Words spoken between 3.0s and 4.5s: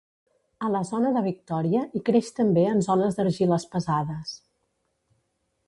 d'argiles pesades.